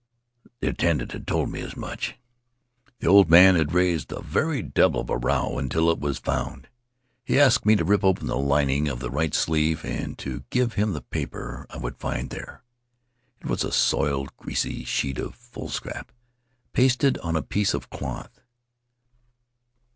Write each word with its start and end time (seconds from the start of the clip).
The 0.61 0.67
attendant 0.69 1.11
had 1.11 1.27
told 1.27 1.51
me 1.51 1.61
as 1.61 1.75
much. 1.77 2.15
The 3.01 3.07
old 3.07 3.29
man 3.29 3.53
The 3.53 3.59
Englishman's 3.59 3.69
Story 3.69 3.87
had 3.91 3.91
raised 3.91 4.07
the 4.07 4.21
very 4.21 4.61
devil 4.63 5.01
of 5.01 5.11
a 5.11 5.17
row 5.19 5.59
until 5.59 5.91
it 5.91 5.99
was 5.99 6.17
found. 6.17 6.67
He 7.23 7.39
asked 7.39 7.67
me 7.67 7.75
to 7.75 7.83
rip 7.85 8.03
open 8.03 8.25
the 8.25 8.35
lining 8.35 8.87
of 8.87 8.97
the 8.99 9.11
right 9.11 9.31
sleeve 9.31 9.85
and 9.85 10.17
to 10.17 10.43
give 10.49 10.73
him 10.73 10.93
the 10.93 11.03
paper 11.03 11.67
I 11.69 11.77
would 11.77 11.97
find 11.97 12.31
there. 12.31 12.63
It 13.41 13.45
was 13.45 13.63
a 13.63 13.71
soiled, 13.71 14.35
greasy 14.37 14.83
sheet 14.85 15.19
of 15.19 15.35
foolscap, 15.35 16.11
pasted 16.73 17.19
on 17.19 17.35
a 17.35 17.43
piece 17.43 17.75
of 17.75 17.91
cloth. 17.91 18.41